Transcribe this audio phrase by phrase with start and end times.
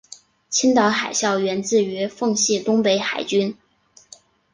[0.49, 3.55] 青岛海校源自于奉系东北海军。